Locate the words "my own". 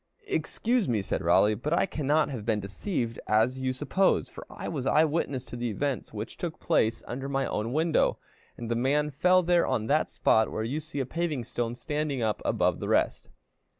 7.29-7.71